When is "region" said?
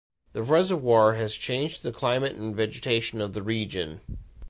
3.43-4.01